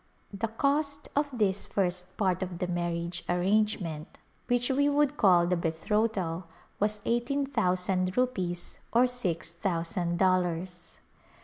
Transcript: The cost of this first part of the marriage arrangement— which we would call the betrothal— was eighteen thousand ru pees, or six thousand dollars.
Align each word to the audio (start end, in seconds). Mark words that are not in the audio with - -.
The 0.33 0.47
cost 0.47 1.09
of 1.15 1.29
this 1.31 1.67
first 1.67 2.17
part 2.17 2.41
of 2.41 2.57
the 2.57 2.65
marriage 2.65 3.23
arrangement— 3.29 4.17
which 4.47 4.71
we 4.71 4.89
would 4.89 5.15
call 5.15 5.45
the 5.45 5.55
betrothal— 5.55 6.45
was 6.79 7.03
eighteen 7.05 7.45
thousand 7.45 8.17
ru 8.17 8.25
pees, 8.25 8.79
or 8.91 9.05
six 9.05 9.51
thousand 9.51 10.17
dollars. 10.17 10.97